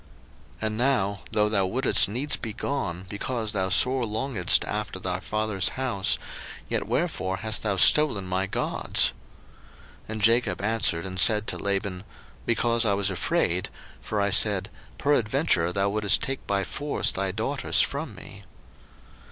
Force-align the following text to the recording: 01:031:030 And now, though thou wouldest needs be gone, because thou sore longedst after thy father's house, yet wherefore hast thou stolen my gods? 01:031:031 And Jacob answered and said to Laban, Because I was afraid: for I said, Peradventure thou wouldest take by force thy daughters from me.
01:031:030 0.61 0.67
And 0.69 0.77
now, 0.79 1.19
though 1.31 1.47
thou 1.47 1.67
wouldest 1.67 2.09
needs 2.09 2.35
be 2.35 2.53
gone, 2.53 3.05
because 3.07 3.51
thou 3.51 3.69
sore 3.69 4.03
longedst 4.03 4.67
after 4.67 4.97
thy 4.97 5.19
father's 5.19 5.69
house, 5.77 6.17
yet 6.67 6.87
wherefore 6.87 7.37
hast 7.37 7.61
thou 7.61 7.77
stolen 7.77 8.25
my 8.25 8.47
gods? 8.47 9.13
01:031:031 10.09 10.09
And 10.09 10.21
Jacob 10.23 10.61
answered 10.63 11.05
and 11.05 11.19
said 11.19 11.45
to 11.45 11.57
Laban, 11.59 12.03
Because 12.47 12.83
I 12.83 12.95
was 12.95 13.11
afraid: 13.11 13.69
for 14.01 14.19
I 14.19 14.31
said, 14.31 14.71
Peradventure 14.97 15.71
thou 15.71 15.89
wouldest 15.91 16.23
take 16.23 16.47
by 16.47 16.63
force 16.63 17.11
thy 17.11 17.31
daughters 17.31 17.81
from 17.81 18.15
me. 18.15 18.43